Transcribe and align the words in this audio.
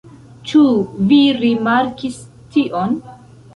Ĉu 0.51 0.61
vi 1.11 1.19
rimarkis 1.43 2.19
tion? 2.57 3.01